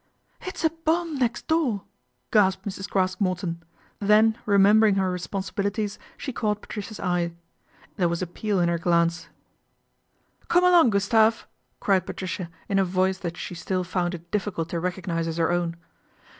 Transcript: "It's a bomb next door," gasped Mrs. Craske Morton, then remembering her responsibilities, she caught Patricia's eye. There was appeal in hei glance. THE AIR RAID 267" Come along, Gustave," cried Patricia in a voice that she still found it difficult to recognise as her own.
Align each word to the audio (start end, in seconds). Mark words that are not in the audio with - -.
"It's 0.47 0.63
a 0.65 0.71
bomb 0.71 1.13
next 1.19 1.45
door," 1.45 1.83
gasped 2.31 2.65
Mrs. 2.65 2.89
Craske 2.89 3.21
Morton, 3.21 3.61
then 3.99 4.35
remembering 4.47 4.95
her 4.95 5.11
responsibilities, 5.11 5.99
she 6.17 6.33
caught 6.33 6.59
Patricia's 6.59 6.99
eye. 6.99 7.33
There 7.97 8.09
was 8.09 8.23
appeal 8.23 8.59
in 8.59 8.67
hei 8.67 8.77
glance. 8.79 9.25
THE 9.27 9.27
AIR 9.27 9.31
RAID 9.93 10.49
267" 10.49 10.49
Come 10.49 10.63
along, 10.63 10.89
Gustave," 10.89 11.47
cried 11.79 12.05
Patricia 12.07 12.49
in 12.67 12.79
a 12.79 12.83
voice 12.83 13.19
that 13.19 13.37
she 13.37 13.53
still 13.53 13.83
found 13.83 14.15
it 14.15 14.31
difficult 14.31 14.69
to 14.69 14.79
recognise 14.79 15.27
as 15.27 15.37
her 15.37 15.51
own. 15.51 15.75